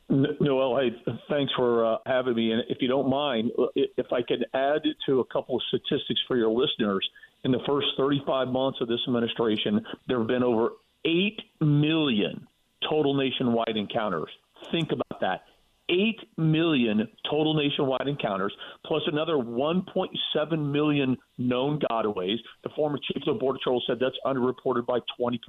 [0.10, 2.52] Newell, hey, thanks for uh, having me.
[2.52, 6.38] And if you don't mind, if I could add to a couple of statistics for
[6.38, 7.08] your listeners,
[7.44, 10.72] in the first 35 months of this administration, there have been over
[11.06, 12.48] 8 million
[12.90, 14.30] total nationwide encounters.
[14.72, 15.44] Think about that.
[15.90, 18.54] 8 million total nationwide encounters,
[18.86, 22.38] plus another 1.7 million known gotaways.
[22.64, 25.40] The former chief of Border Patrol said that's underreported by 20%.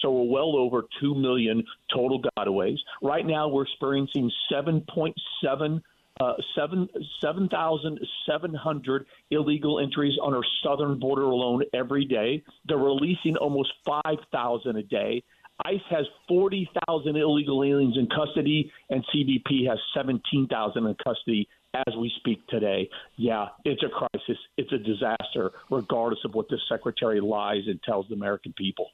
[0.00, 2.78] So we're well over 2 million total gotaways.
[3.02, 5.82] Right now, we're experiencing 7.7
[6.20, 6.88] uh, 7
[7.20, 12.42] 7,700 illegal entries on our southern border alone every day.
[12.66, 15.22] They're releasing almost 5,000 a day.
[15.64, 22.12] ICE has 40,000 illegal aliens in custody, and CBP has 17,000 in custody as we
[22.18, 22.88] speak today.
[23.16, 24.38] Yeah, it's a crisis.
[24.56, 28.90] It's a disaster, regardless of what this secretary lies and tells the American people.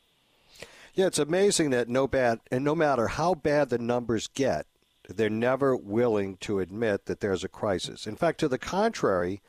[0.95, 4.67] Yeah, it's amazing that no bad, and no matter how bad the numbers get,
[5.09, 8.07] they're never willing to admit that there's a crisis.
[8.07, 9.41] In fact, to the contrary,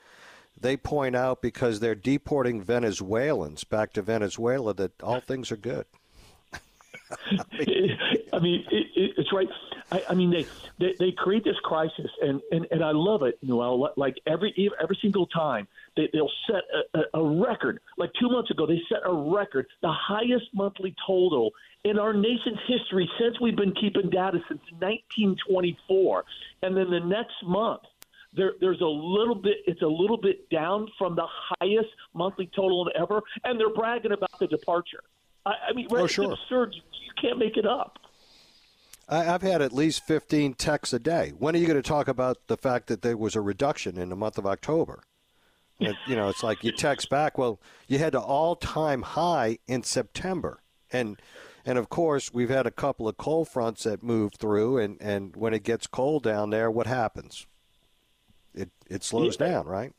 [0.60, 5.86] they point out because they're deporting Venezuelans back to Venezuela that all things are good.
[8.34, 9.48] I mean, it, it, it's right.
[9.92, 10.46] I, I mean, they,
[10.78, 13.90] they they create this crisis, and, and, and I love it, Newell.
[13.98, 16.62] Like every every single time, they, they'll set
[16.94, 17.80] a, a, a record.
[17.98, 21.52] Like two months ago, they set a record, the highest monthly total
[21.84, 26.26] in our nation's history since we've been keeping data since 1924.
[26.62, 27.82] And then the next month,
[28.34, 32.88] there, there's a little bit it's a little bit down from the highest monthly total
[32.96, 35.02] ever and they're bragging about the departure
[35.50, 36.32] I, I mean, oh, sure.
[36.32, 36.74] it's absurd.
[36.76, 37.98] You, you can't make it up.
[39.08, 41.34] I, I've had at least 15 texts a day.
[41.38, 44.10] When are you going to talk about the fact that there was a reduction in
[44.10, 45.04] the month of October?
[45.80, 49.84] And, you know, it's like you text back, well, you had an all-time high in
[49.84, 50.62] September,
[50.92, 51.18] and
[51.66, 55.38] and of course we've had a couple of cold fronts that move through, and and
[55.38, 57.48] when it gets cold down there, what happens?
[58.54, 59.48] It it slows yeah.
[59.48, 59.94] down, right?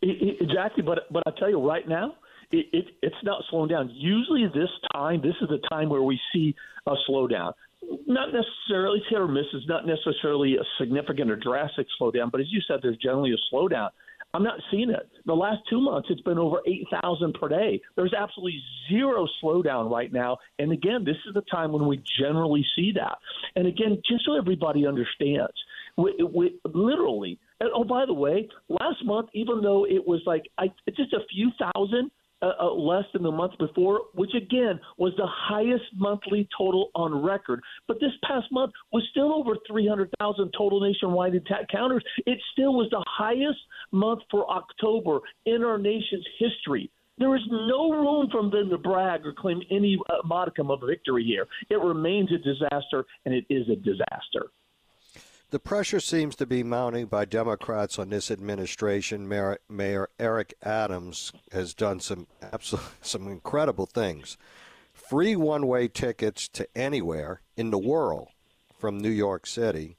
[0.00, 2.14] Exactly, but but I tell you right now,
[2.52, 3.90] it, it, it's not slowing down.
[3.94, 6.54] Usually, this time, this is the time where we see
[6.86, 7.52] a slowdown.
[8.06, 9.44] Not necessarily hit or miss.
[9.52, 13.54] It's not necessarily a significant or drastic slowdown, but as you said, there's generally a
[13.54, 13.90] slowdown.
[14.34, 15.08] I'm not seeing it.
[15.26, 17.80] The last two months, it's been over 8,000 per day.
[17.96, 20.38] There's absolutely zero slowdown right now.
[20.58, 23.18] And again, this is the time when we generally see that.
[23.56, 25.52] And again, just so everybody understands,
[25.98, 30.44] we, we literally, and oh, by the way, last month, even though it was like
[30.56, 32.10] I, just a few thousand,
[32.42, 37.22] uh, uh, less than the month before, which again was the highest monthly total on
[37.22, 37.60] record.
[37.86, 42.04] But this past month was still over 300,000 total nationwide attack counters.
[42.26, 43.60] It still was the highest
[43.92, 46.90] month for October in our nation's history.
[47.18, 51.24] There is no room for them to brag or claim any uh, modicum of victory
[51.24, 51.46] here.
[51.70, 54.50] It remains a disaster, and it is a disaster.
[55.52, 59.28] The pressure seems to be mounting by Democrats on this administration.
[59.28, 64.38] Mayor, Mayor Eric Adams has done some absolute, some incredible things.
[64.94, 68.28] Free one-way tickets to anywhere in the world
[68.78, 69.98] from New York City.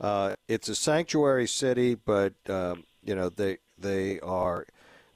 [0.00, 4.64] Uh, it's a sanctuary city, but uh, you know they they are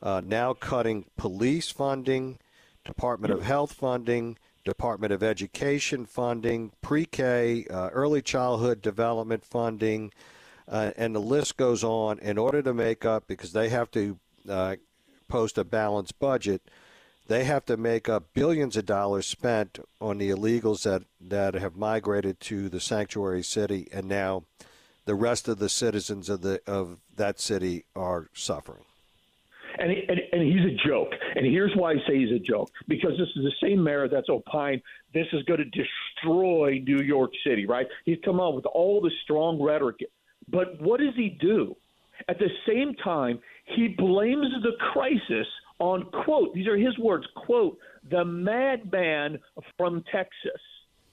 [0.02, 2.38] uh, now cutting police funding,
[2.84, 10.12] Department of Health funding, Department of Education funding, pre K, uh, early childhood development funding,
[10.68, 14.18] uh, and the list goes on in order to make up because they have to
[14.48, 14.76] uh,
[15.28, 16.62] post a balanced budget.
[17.28, 21.76] They have to make up billions of dollars spent on the illegals that, that have
[21.76, 24.44] migrated to the sanctuary city, and now
[25.04, 28.84] the rest of the citizens of the of that city are suffering
[29.78, 31.10] and, he, and and he's a joke.
[31.36, 34.28] And here's why I say he's a joke because this is the same mayor that's
[34.28, 34.82] opined
[35.14, 37.86] this is going to destroy New York City, right?
[38.04, 39.96] He's come out with all this strong rhetoric,
[40.48, 41.76] but what does he do?
[42.28, 45.46] At the same time, he blames the crisis
[45.78, 47.76] on quote these are his words quote
[48.10, 49.38] the madman
[49.76, 50.60] from Texas,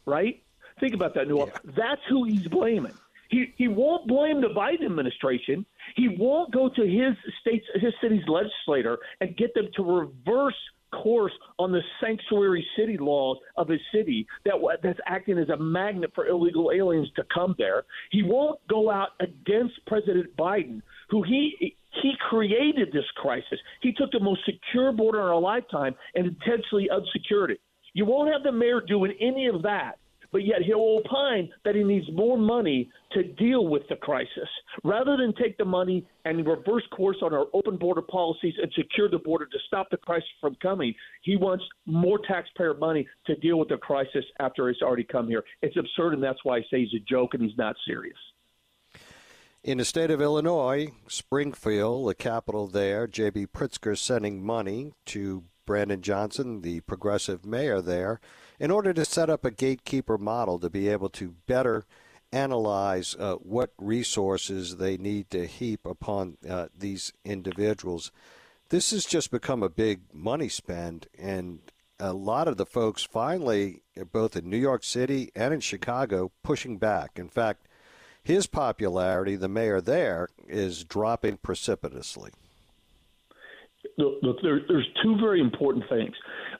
[0.06, 0.42] right?
[0.80, 1.50] Think about that, Newell.
[1.54, 1.72] Yeah.
[1.76, 2.94] That's who he's blaming.
[3.30, 5.66] He he won't blame the Biden administration.
[5.96, 10.56] He won't go to his state's his city's legislator and get them to reverse
[10.92, 16.12] course on the sanctuary city laws of his city that that's acting as a magnet
[16.16, 17.84] for illegal aliens to come there.
[18.12, 23.60] He won't go out against President Biden, who he he created this crisis.
[23.82, 27.62] He took the most secure border in our lifetime and intentionally unsecured it.
[27.94, 29.98] You won't have the mayor doing any of that
[30.32, 34.48] but yet he'll opine that he needs more money to deal with the crisis.
[34.84, 39.10] Rather than take the money and reverse course on our open border policies and secure
[39.10, 43.58] the border to stop the crisis from coming, he wants more taxpayer money to deal
[43.58, 45.44] with the crisis after it's already come here.
[45.62, 48.18] It's absurd, and that's why I say he's a joke and he's not serious.
[49.64, 53.48] In the state of Illinois, Springfield, the capital there, J.B.
[53.48, 58.22] Pritzker sending money to Brandon Johnson, the progressive mayor there
[58.60, 61.86] in order to set up a gatekeeper model to be able to better
[62.32, 68.12] analyze uh, what resources they need to heap upon uh, these individuals.
[68.70, 71.60] This has just become a big money spend, and
[72.00, 76.78] a lot of the folks finally, both in New York City and in Chicago, pushing
[76.78, 77.12] back.
[77.18, 77.68] In fact,
[78.22, 82.32] his popularity, the mayor there, is dropping precipitously.
[83.98, 86.14] Look, there, there's two very important things.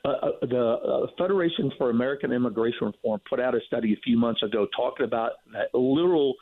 [0.04, 4.18] Uh, uh, the uh, Federation for American Immigration Reform put out a study a few
[4.18, 6.34] months ago talking about that literal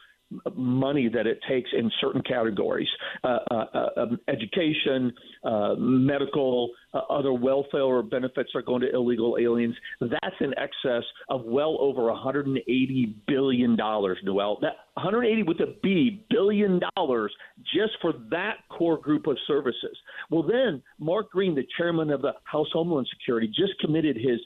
[0.55, 2.89] money that it takes in certain categories
[3.25, 5.13] uh, uh, uh um, education,
[5.45, 9.75] uh, medical, uh, other welfare benefits are going to illegal aliens.
[10.01, 14.59] That's in excess of well over $180 billion, Newell.
[14.61, 17.33] That 180 with a B billion dollars
[17.75, 19.97] just for that core group of services.
[20.31, 24.41] Well, then Mark Green, the chairman of the House Homeland Security, just committed his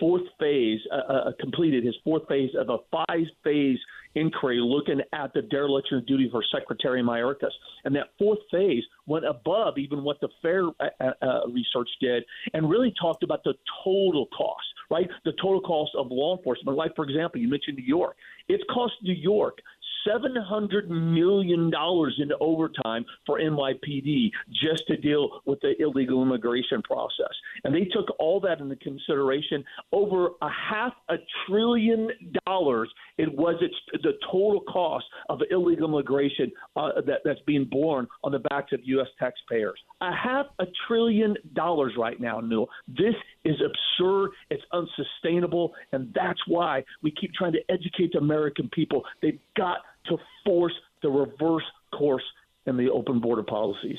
[0.00, 3.78] fourth phase, uh, uh, completed his fourth phase of a five phase
[4.14, 7.50] inquiry looking at the dereliction of duty for Secretary Mayorkas.
[7.84, 12.24] And that fourth phase went above even what the FAIR uh, uh, uh, research did
[12.54, 13.54] and really talked about the
[13.84, 15.08] total cost, right?
[15.24, 16.76] The total cost of law enforcement.
[16.76, 18.16] Like, for example, you mentioned New York.
[18.48, 19.58] It's cost New York
[20.06, 21.70] $700 million
[22.18, 27.34] in overtime for NYPD just to deal with the illegal immigration process.
[27.64, 29.64] And they took all that into consideration.
[29.92, 32.08] Over a half a trillion
[32.46, 33.74] dollars it was its,
[34.04, 38.80] the total cost of illegal immigration uh, that, that's being borne on the backs of
[38.84, 39.08] U.S.
[39.18, 39.78] taxpayers.
[40.00, 42.70] A half a trillion dollars right now, Newell.
[42.86, 43.14] This
[43.44, 44.30] is absurd.
[44.50, 45.74] It's unsustainable.
[45.92, 49.02] And that's why we keep trying to educate the American people.
[49.20, 49.78] They've got
[50.08, 51.64] to force the reverse
[51.96, 52.24] course
[52.66, 53.98] in the open border policies.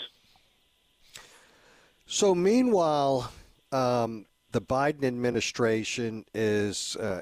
[2.06, 3.32] So, meanwhile,
[3.72, 7.22] um, the Biden administration is uh,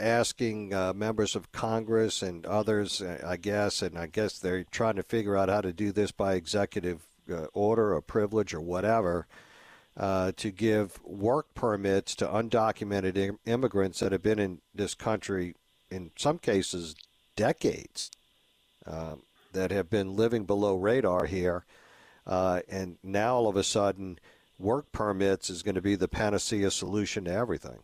[0.00, 4.96] asking uh, members of Congress and others, uh, I guess, and I guess they're trying
[4.96, 9.26] to figure out how to do this by executive uh, order or privilege or whatever.
[9.96, 15.56] Uh, to give work permits to undocumented Im- immigrants that have been in this country,
[15.90, 16.94] in some cases,
[17.38, 18.10] decades,
[18.84, 21.64] um, that have been living below radar here.
[22.26, 24.18] Uh, and now all of a sudden,
[24.58, 27.78] work permits is going to be the panacea solution to everything.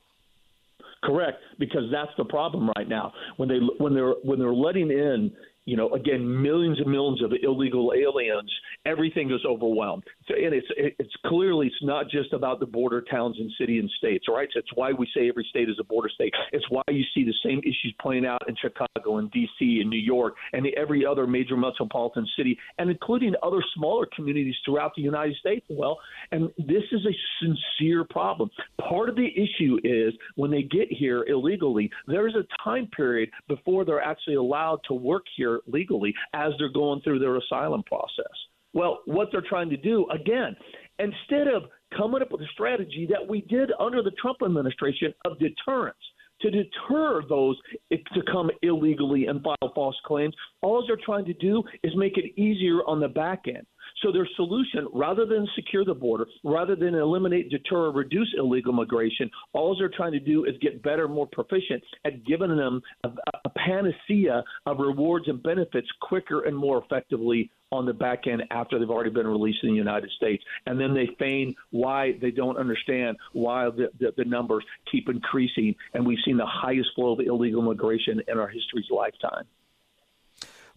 [1.03, 3.13] Correct, because that's the problem right now.
[3.37, 5.33] When they when they're when they're letting in
[5.65, 8.53] you know, again, millions and millions of illegal aliens
[8.87, 10.05] everything is overwhelmed.
[10.29, 13.91] So, and it's it's clearly it's not just about the border towns and city and
[13.99, 14.49] states, right?
[14.53, 16.33] So it's why we say every state is a border state.
[16.53, 19.81] It's why you see the same issues playing out in Chicago and D.C.
[19.81, 24.93] and New York and every other major metropolitan city, and including other smaller communities throughout
[24.97, 25.65] the United States.
[25.69, 25.99] Well,
[26.33, 28.51] and this is a sincere problem.
[28.89, 33.85] Part of the issue is when they get here illegally, there's a time period before
[33.85, 38.33] they're actually allowed to work here legally as they're going through their asylum process.
[38.75, 40.55] Well, what they're trying to do, again,
[40.99, 41.63] instead of
[41.97, 45.97] coming up with a strategy that we did under the Trump administration of deterrence,
[46.41, 47.57] to deter those
[47.91, 50.35] to come illegally and file false claims.
[50.63, 53.65] All they're trying to do is make it easier on the back end.
[54.05, 58.75] So their solution, rather than secure the border, rather than eliminate, deter, or reduce illegal
[58.75, 63.09] migration, all they're trying to do is get better, more proficient at giving them a,
[63.47, 68.79] a panacea of rewards and benefits quicker and more effectively on the back end after
[68.79, 70.45] they've already been released in the United States.
[70.67, 75.75] And then they feign why they don't understand why the, the, the numbers keep increasing.
[75.95, 79.47] And we've seen the highest flow of illegal immigration in our history's lifetime.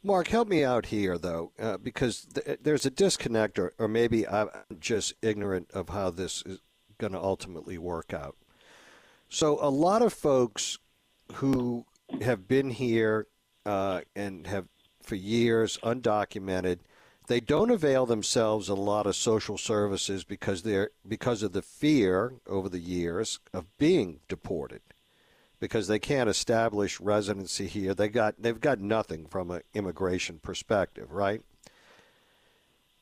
[0.03, 4.27] Mark, help me out here, though, uh, because th- there's a disconnect, or, or maybe
[4.27, 4.49] I'm
[4.79, 6.59] just ignorant of how this is
[6.97, 8.35] going to ultimately work out.
[9.29, 10.77] So, a lot of folks
[11.33, 11.85] who
[12.21, 13.27] have been here
[13.65, 14.67] uh, and have
[15.01, 16.79] for years undocumented,
[17.27, 22.35] they don't avail themselves a lot of social services because they're because of the fear
[22.47, 24.81] over the years of being deported
[25.59, 27.93] because they can't establish residency here.
[27.93, 31.41] They got they've got nothing from an immigration perspective, right?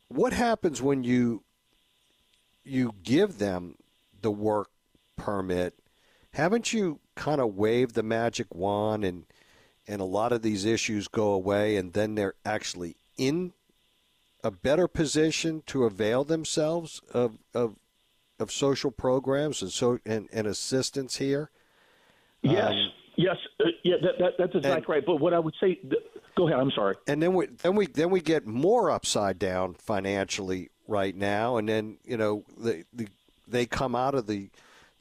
[0.07, 1.43] What happens when you
[2.63, 3.75] you give them
[4.21, 4.69] the work
[5.17, 5.75] permit?
[6.33, 9.25] Haven't you kind of waved the magic wand and
[9.87, 13.53] and a lot of these issues go away and then they're actually in
[14.43, 17.75] a better position to avail themselves of of
[18.39, 21.49] of social programs and so and, and assistance here?
[22.45, 25.05] Yes, um, yes, uh, yeah, that, that, that's exactly and, right.
[25.05, 25.79] But what I would say,
[26.35, 26.59] go ahead.
[26.59, 26.95] I'm sorry.
[27.07, 31.67] And then we then we then we get more upside down financially right now, and
[31.67, 33.07] then you know the, the
[33.47, 34.49] they come out of the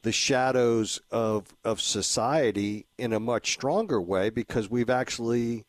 [0.01, 5.65] the shadows of of society in a much stronger way because we've actually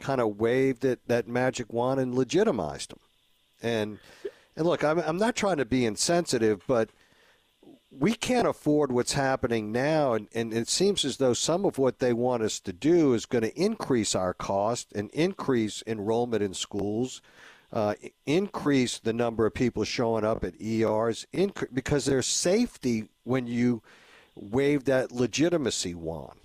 [0.00, 3.00] kind of waved it, that magic wand and legitimized them.
[3.62, 3.98] And
[4.56, 6.90] and look, I'm I'm not trying to be insensitive, but
[7.90, 11.98] we can't afford what's happening now, and, and it seems as though some of what
[11.98, 16.52] they want us to do is going to increase our cost and increase enrollment in
[16.52, 17.22] schools,
[17.72, 17.94] uh,
[18.26, 23.82] increase the number of people showing up at ERs, inc- because there's safety when you
[24.34, 26.38] wave that legitimacy wand.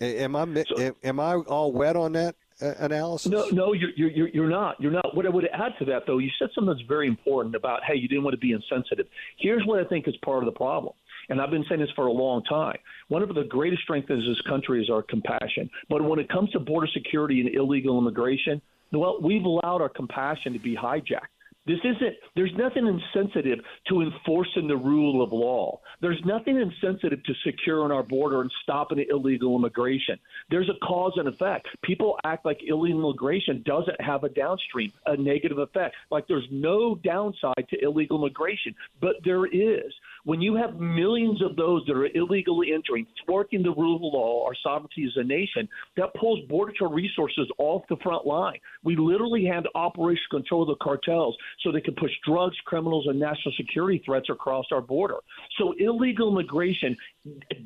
[0.00, 0.64] Am I
[1.02, 3.30] am I all wet on that analysis?
[3.30, 4.80] No, no, you're, you're you're not.
[4.80, 5.16] You're not.
[5.16, 7.96] What I would add to that, though, you said something that's very important about hey,
[7.96, 9.06] you didn't want to be insensitive.
[9.38, 10.94] Here's what I think is part of the problem
[11.30, 12.76] and I've been saying this for a long time.
[13.08, 15.70] One of the greatest strengths of this country is our compassion.
[15.88, 18.60] But when it comes to border security and illegal immigration,
[18.92, 21.30] well, we've allowed our compassion to be hijacked.
[21.70, 25.78] This isn't, there's nothing insensitive to enforcing the rule of law.
[26.00, 30.18] There's nothing insensitive to securing our border and stopping illegal immigration.
[30.50, 31.68] There's a cause and effect.
[31.82, 35.94] People act like illegal immigration doesn't have a downstream, a negative effect.
[36.10, 39.92] Like there's no downside to illegal immigration, but there is.
[40.24, 44.46] When you have millions of those that are illegally entering, thwarting the rule of law,
[44.46, 48.58] our sovereignty as a nation, that pulls border Patrol resources off the front line.
[48.84, 53.18] We literally hand operational control of the cartels so they can push drugs, criminals, and
[53.18, 55.16] national security threats across our border.
[55.58, 56.96] So illegal immigration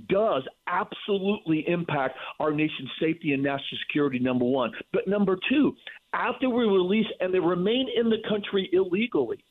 [0.09, 4.73] does absolutely impact our nation's safety and national security, number one.
[4.93, 5.75] But number two,
[6.13, 9.45] after we release and they remain in the country illegally,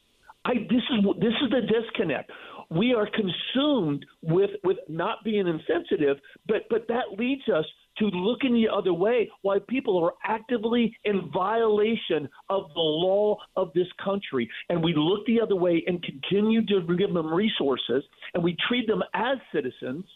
[0.45, 2.29] I, this is this is the disconnect
[2.69, 6.17] we are consumed with with not being insensitive,
[6.47, 7.65] but but that leads us
[7.99, 13.71] to looking the other way while people are actively in violation of the law of
[13.75, 14.49] this country.
[14.69, 18.03] And we look the other way and continue to give them resources
[18.33, 20.05] and we treat them as citizens–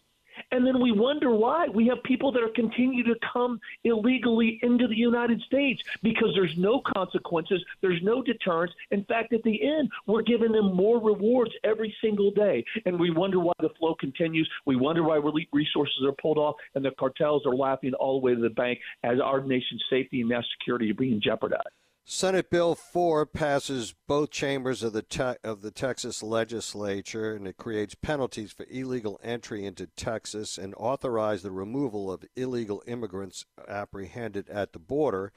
[0.52, 4.88] and then we wonder why we have people that are continue to come illegally into
[4.88, 8.72] the United States because there's no consequences, there's no deterrence.
[8.92, 12.64] In fact, at the end, we're giving them more rewards every single day.
[12.86, 14.50] And we wonder why the flow continues.
[14.66, 15.20] We wonder why
[15.52, 18.80] resources are pulled off and the cartels are laughing all the way to the bank
[19.04, 21.68] as our nation's safety and national security are being jeopardized.
[22.10, 27.58] Senate Bill 4 passes both chambers of the te- of the Texas legislature and it
[27.58, 34.50] creates penalties for illegal entry into Texas and authorize the removal of illegal immigrants apprehended
[34.50, 35.34] at the border.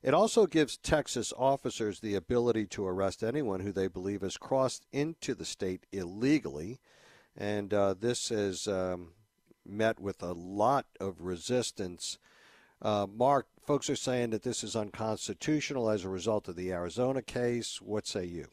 [0.00, 4.86] It also gives Texas officers the ability to arrest anyone who they believe has crossed
[4.92, 6.78] into the state illegally.
[7.36, 9.14] And uh, this has um,
[9.66, 12.18] met with a lot of resistance.
[12.82, 17.22] Uh, Mark, folks are saying that this is unconstitutional as a result of the Arizona
[17.22, 17.80] case.
[17.80, 18.48] What say you?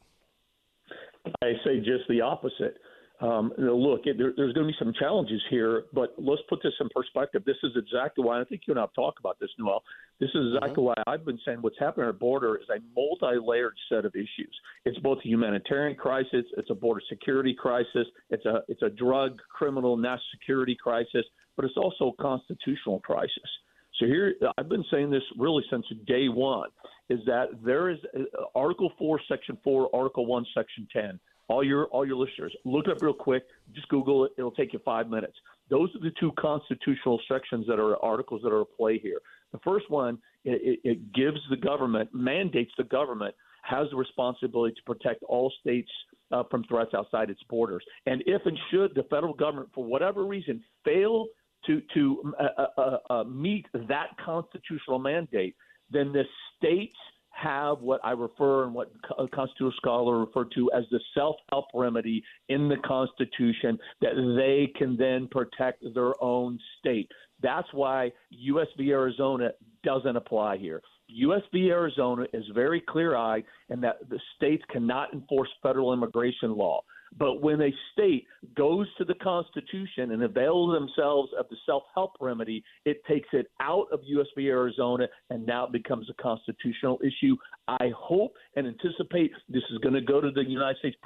[1.41, 2.77] I say just the opposite.
[3.21, 6.71] Um, look, it, there, there's going to be some challenges here, but let's put this
[6.79, 7.43] in perspective.
[7.45, 9.83] This is exactly why I think you and I have talked about this, Newell.
[10.21, 11.01] This is exactly mm-hmm.
[11.05, 14.55] why I've been saying what's happening at our border is a multi-layered set of issues.
[14.85, 19.39] It's both a humanitarian crisis, it's a border security crisis, it's a it's a drug,
[19.53, 21.25] criminal, national security crisis,
[21.57, 23.49] but it's also a constitutional crisis.
[23.99, 26.69] So here, I've been saying this really since day one,
[27.09, 28.23] is that there is uh,
[28.55, 32.91] Article Four, Section Four, Article One, Section Ten all your all your listeners, look it
[32.91, 33.43] up real quick.
[33.73, 34.31] Just Google it.
[34.37, 35.33] It'll take you five minutes.
[35.69, 39.19] Those are the two constitutional sections that are articles that are at play here.
[39.51, 44.81] The first one it, it gives the government mandates the government has the responsibility to
[44.85, 45.91] protect all states
[46.31, 47.83] uh, from threats outside its borders.
[48.05, 51.27] And if and should the federal government, for whatever reason, fail
[51.69, 55.55] to to uh, uh, uh, uh meet that constitutional mandate,
[55.91, 56.23] then the
[56.57, 56.95] states
[57.31, 62.23] have what I refer and what a constitutional scholar refer to as the self-help remedy
[62.49, 67.09] in the Constitution that they can then protect their own state.
[67.41, 68.67] That's why U.S.
[68.77, 68.91] v.
[68.91, 69.51] Arizona
[69.83, 70.81] doesn't apply here.
[71.07, 71.41] U.S.
[71.53, 71.69] v.
[71.69, 76.81] Arizona is very clear-eyed in that the states cannot enforce federal immigration law.
[77.17, 78.25] But when a state
[78.55, 83.47] goes to the Constitution and avails themselves of the self help remedy, it takes it
[83.61, 84.27] out of U.S.
[84.35, 84.47] v.
[84.47, 87.35] Arizona and now it becomes a constitutional issue.
[87.67, 90.97] I hope and anticipate this is going to go to the United States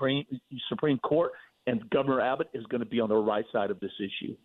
[0.69, 1.31] Supreme Court,
[1.67, 4.35] and Governor Abbott is going to be on the right side of this issue.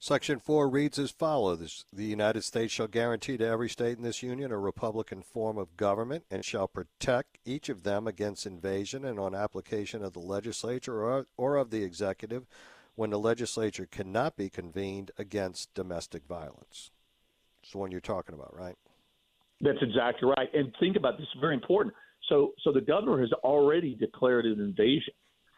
[0.00, 4.22] Section 4 reads as follows The United States shall guarantee to every state in this
[4.22, 9.18] union a republican form of government and shall protect each of them against invasion and
[9.18, 12.46] on application of the legislature or, or of the executive
[12.94, 16.92] when the legislature cannot be convened against domestic violence.
[17.64, 18.76] It's the one you're talking about, right?
[19.60, 20.48] That's exactly right.
[20.54, 21.92] And think about this, very important.
[22.28, 25.14] So, so the governor has already declared an invasion.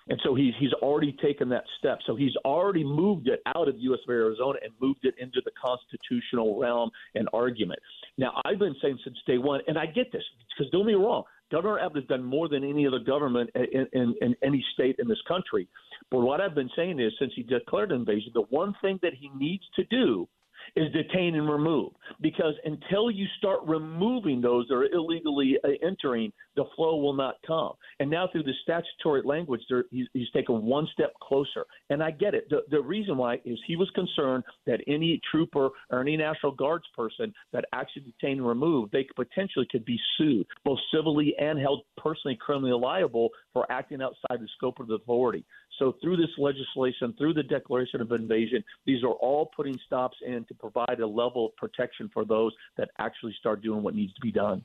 [0.08, 1.98] And so he's he's already taken that step.
[2.06, 4.00] So he's already moved it out of U.S.
[4.06, 7.78] of Arizona and moved it into the constitutional realm and argument.
[8.18, 10.24] Now I've been saying since day one, and I get this
[10.56, 14.14] because don't me wrong, Governor Abbott has done more than any other government in, in,
[14.20, 15.68] in any state in this country.
[16.10, 19.30] But what I've been saying is, since he declared invasion, the one thing that he
[19.36, 20.28] needs to do
[20.76, 21.92] is detain and remove.
[22.20, 27.36] Because until you start removing those that are illegally uh, entering, the flow will not
[27.46, 27.72] come.
[28.00, 31.64] And now through the statutory language, he's, he's taken one step closer.
[31.88, 32.48] And I get it.
[32.50, 36.84] The, the reason why is he was concerned that any trooper or any National Guards
[36.96, 41.82] person that actually detained and removed, they potentially could be sued, both civilly and held
[41.96, 45.44] personally criminally liable for acting outside the scope of the authority.
[45.78, 50.44] So through this legislation, through the declaration of invasion, these are all putting stops in
[50.46, 54.20] to provide a level of protection for those that actually start doing what needs to
[54.20, 54.64] be done.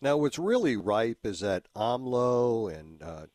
[0.00, 3.26] Now, what's really ripe is that AMLO and uh,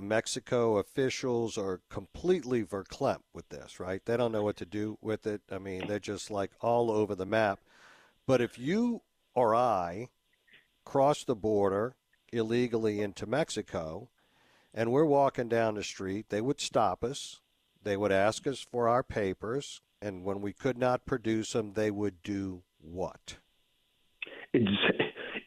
[0.00, 4.04] Mexico officials are completely verklempt with this, right?
[4.04, 5.40] They don't know what to do with it.
[5.50, 7.60] I mean, they're just like all over the map.
[8.26, 9.02] But if you
[9.34, 10.08] or I
[10.84, 11.96] cross the border
[12.32, 14.08] illegally into Mexico,
[14.74, 17.40] and we're walking down the street, they would stop us.
[17.82, 21.90] They would ask us for our papers, and when we could not produce them, they
[21.90, 23.36] would do what?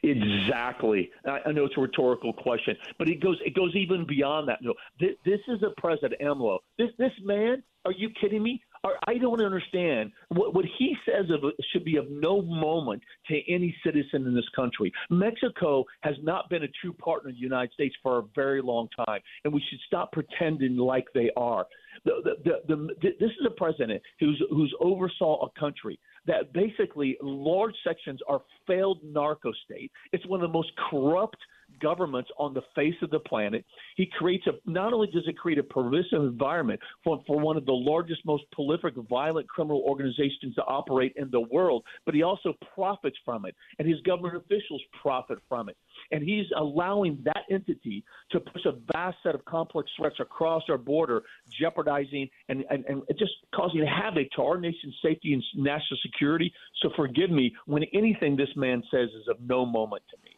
[0.06, 1.10] Exactly.
[1.26, 4.60] I know it's a rhetorical question, but it goes it goes even beyond that.
[4.62, 6.60] No, this, this is a President AMLO.
[6.78, 7.64] This this man.
[7.86, 8.62] Are you kidding me?
[9.08, 13.76] I don't understand what, what he says of should be of no moment to any
[13.84, 14.92] citizen in this country.
[15.10, 18.88] Mexico has not been a true partner of the United States for a very long
[19.06, 21.66] time, and we should stop pretending like they are.
[22.04, 27.76] The, the, the, this is a president who's who's oversaw a country that basically large
[27.84, 29.92] sections are failed narco state.
[30.12, 31.38] It's one of the most corrupt
[31.80, 33.66] governments on the face of the planet.
[33.96, 37.66] He creates a not only does it create a pervasive environment for, for one of
[37.66, 42.54] the largest, most prolific violent criminal organizations to operate in the world, but he also
[42.74, 45.78] profits from it, and his government officials profit from it.
[46.12, 50.78] And he's allowing that entity to push a vast set of complex threats across our
[50.78, 51.24] border,
[51.60, 56.52] jeopardizing and, and, and just causing havoc to our nation's safety and national security.
[56.82, 60.38] So forgive me when anything this man says is of no moment to me.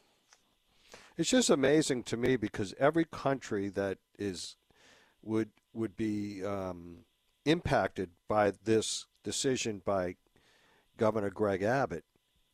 [1.17, 4.55] It's just amazing to me because every country that is
[5.23, 6.99] would would be um,
[7.45, 10.15] impacted by this decision by
[10.95, 12.05] Governor Greg Abbott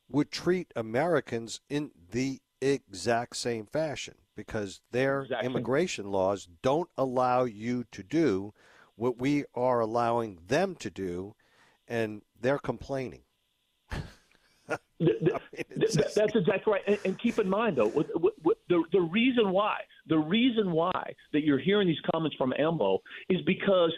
[0.09, 5.45] would treat Americans in the exact same fashion because their Exactly.
[5.45, 8.53] immigration laws don't allow you to do
[8.95, 11.35] what we are allowing them to do,
[11.87, 13.23] and they're complaining.
[15.05, 16.83] Th- th- I mean, th- it's th- just- that's exactly right.
[16.87, 17.89] And, and keep in mind, though,
[18.69, 23.39] the the reason why the reason why that you're hearing these comments from AMLO is
[23.45, 23.93] because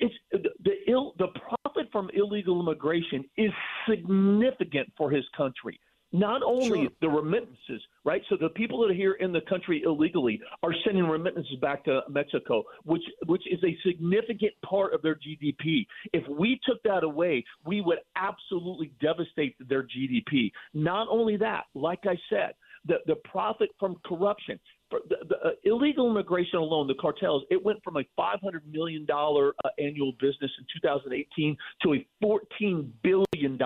[0.00, 3.50] it's the, the ill the profit from illegal immigration is
[3.88, 5.78] significant for his country.
[6.12, 6.90] Not only Sure.
[7.00, 8.22] the remittances, right?
[8.28, 12.02] So the people that are here in the country illegally are sending remittances back to
[12.08, 15.86] Mexico, which which is a significant part of their GDP.
[16.12, 20.52] If we took that away, we would absolutely devastate their GDP.
[20.74, 24.60] Not only that, like I said, the the profit from corruption.
[24.90, 28.38] The, the uh, illegal immigration alone, the cartels, it went from a $500
[28.70, 33.58] million uh, annual business in 2018 to a $14 billion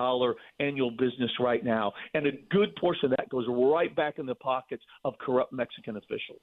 [0.59, 1.93] annual business right now.
[2.13, 5.97] And a good portion of that goes right back in the pockets of corrupt Mexican
[5.97, 6.41] officials.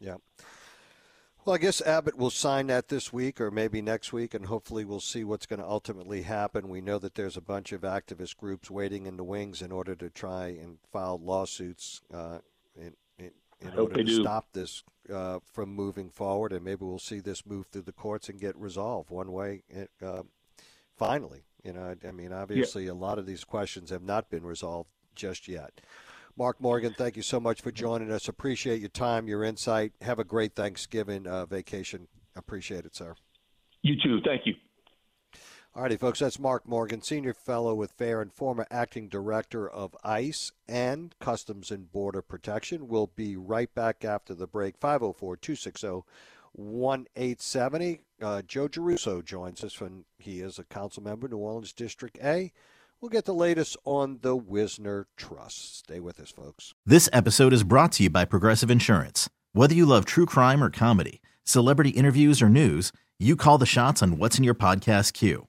[0.00, 0.16] Yeah.
[1.44, 4.84] Well, I guess Abbott will sign that this week or maybe next week, and hopefully
[4.84, 6.68] we'll see what's going to ultimately happen.
[6.68, 9.96] We know that there's a bunch of activist groups waiting in the wings in order
[9.96, 12.38] to try and file lawsuits uh,
[12.76, 12.94] in,
[13.62, 14.22] in, I order they to do.
[14.22, 18.28] stop this uh, from moving forward, and maybe we'll see this move through the courts
[18.28, 19.62] and get resolved one way.
[20.04, 20.22] Uh,
[20.96, 24.44] finally, you know, I, I mean, obviously, a lot of these questions have not been
[24.44, 25.80] resolved just yet.
[26.36, 28.26] Mark Morgan, thank you so much for joining us.
[28.26, 29.92] Appreciate your time, your insight.
[30.00, 32.08] Have a great Thanksgiving uh, vacation.
[32.34, 33.14] Appreciate it, sir.
[33.82, 34.20] You too.
[34.24, 34.54] Thank you.
[35.74, 36.18] All righty, folks.
[36.18, 41.70] That's Mark Morgan, Senior Fellow with FAIR and former Acting Director of ICE and Customs
[41.70, 42.88] and Border Protection.
[42.88, 44.76] We'll be right back after the break.
[44.76, 46.02] 504 260
[46.52, 48.00] 1870.
[48.20, 52.52] Uh, Joe Giarrusso joins us when he is a council member, New Orleans District A.
[53.00, 55.78] We'll get the latest on the Wisner Trust.
[55.78, 56.74] Stay with us, folks.
[56.84, 59.30] This episode is brought to you by Progressive Insurance.
[59.54, 64.02] Whether you love true crime or comedy, celebrity interviews or news, you call the shots
[64.02, 65.48] on what's in your podcast queue.